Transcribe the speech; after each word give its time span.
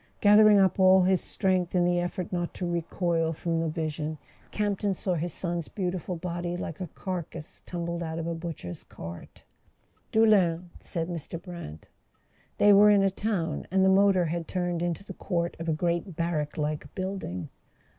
Gathering 0.19 0.57
up 0.57 0.79
all 0.79 1.03
his 1.03 1.21
strength 1.21 1.75
in 1.75 1.85
the 1.85 1.99
effort 1.99 2.31
not 2.33 2.55
to 2.55 2.65
recoil 2.65 3.33
from 3.33 3.59
the 3.59 3.69
vision, 3.69 4.17
Campton 4.49 4.95
saw 4.95 5.13
his 5.13 5.31
son's 5.31 5.67
beautiful 5.67 6.15
body 6.15 6.57
like 6.57 6.81
a 6.81 6.87
carcass 6.87 7.61
tumbled 7.67 8.01
out 8.01 8.17
of 8.17 8.25
a 8.25 8.33
butcher's 8.33 8.83
cart... 8.83 9.43
"Doullens," 10.11 10.69
said 10.79 11.07
Mr. 11.07 11.39
Brant. 11.39 11.87
They 12.57 12.73
were 12.73 12.89
in 12.89 13.03
a 13.03 13.11
town, 13.11 13.67
and 13.69 13.85
the 13.85 13.89
motor 13.89 14.25
had 14.25 14.47
turned 14.47 14.81
into 14.81 15.03
the 15.05 15.13
court 15.13 15.55
of 15.59 15.69
a 15.69 15.71
great 15.71 16.15
barrack 16.15 16.57
like 16.57 16.95
building. 16.95 17.49